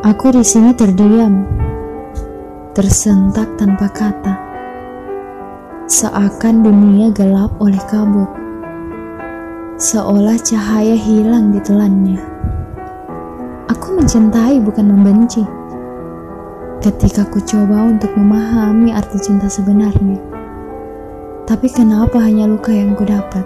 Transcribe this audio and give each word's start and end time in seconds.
Aku 0.00 0.32
di 0.32 0.40
sini 0.40 0.72
terdiam, 0.72 1.44
tersentak 2.72 3.60
tanpa 3.60 3.84
kata. 3.92 4.32
Seakan 5.84 6.64
dunia 6.64 7.12
gelap 7.12 7.52
oleh 7.60 7.76
kabut. 7.84 8.32
Seolah 9.76 10.40
cahaya 10.40 10.96
hilang 10.96 11.52
di 11.52 11.60
telannya. 11.60 12.16
Aku 13.68 14.00
mencintai 14.00 14.56
bukan 14.64 14.88
membenci. 14.88 15.44
Ketika 16.80 17.28
ku 17.28 17.36
coba 17.44 17.84
untuk 17.92 18.16
memahami 18.16 18.96
arti 18.96 19.20
cinta 19.20 19.52
sebenarnya. 19.52 20.16
Tapi 21.44 21.68
kenapa 21.68 22.24
hanya 22.24 22.48
luka 22.48 22.72
yang 22.72 22.96
ku 22.96 23.04
dapat? 23.04 23.44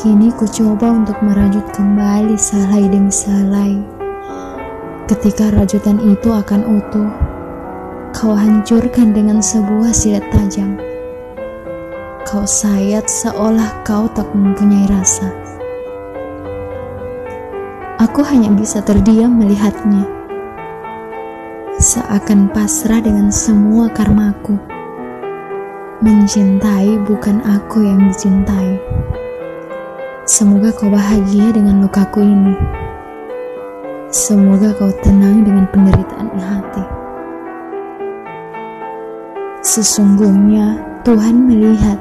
Kini 0.00 0.32
ku 0.32 0.48
coba 0.48 0.96
untuk 0.96 1.20
merajut 1.20 1.68
kembali 1.76 2.40
salai 2.40 2.88
demi 2.88 3.12
salai 3.12 4.03
Ketika 5.04 5.52
rajutan 5.52 6.00
itu 6.00 6.32
akan 6.32 6.64
utuh, 6.80 7.12
kau 8.16 8.32
hancurkan 8.32 9.12
dengan 9.12 9.36
sebuah 9.36 9.92
silet 9.92 10.24
tajam. 10.32 10.80
Kau 12.24 12.48
sayat 12.48 13.04
seolah 13.04 13.84
kau 13.84 14.08
tak 14.16 14.24
mempunyai 14.32 14.88
rasa. 14.88 15.28
Aku 18.00 18.24
hanya 18.24 18.48
bisa 18.56 18.80
terdiam 18.80 19.36
melihatnya. 19.36 20.08
Seakan 21.76 22.48
pasrah 22.48 23.04
dengan 23.04 23.28
semua 23.28 23.92
karmaku. 23.92 24.56
Mencintai 26.00 26.96
bukan 27.04 27.44
aku 27.44 27.84
yang 27.84 28.08
dicintai. 28.08 28.80
Semoga 30.24 30.72
kau 30.72 30.88
bahagia 30.88 31.52
dengan 31.52 31.84
lukaku 31.84 32.24
ini. 32.24 32.83
Semoga 34.14 34.70
kau 34.78 34.94
tenang 35.02 35.42
dengan 35.42 35.66
penderitaan 35.74 36.38
hati. 36.38 36.86
Sesungguhnya 39.58 40.78
Tuhan 41.02 41.50
melihat, 41.50 41.98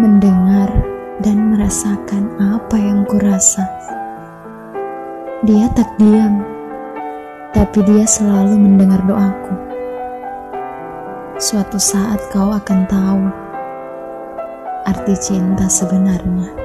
mendengar, 0.00 0.72
dan 1.20 1.52
merasakan 1.52 2.32
apa 2.40 2.80
yang 2.80 3.04
kurasa. 3.04 3.68
Dia 5.44 5.68
tak 5.76 5.92
diam, 6.00 6.40
tapi 7.52 7.84
dia 7.84 8.08
selalu 8.08 8.56
mendengar 8.56 9.04
doaku. 9.04 9.60
Suatu 11.36 11.76
saat 11.76 12.16
kau 12.32 12.48
akan 12.48 12.80
tahu 12.88 13.22
arti 14.88 15.12
cinta 15.20 15.68
sebenarnya. 15.68 16.63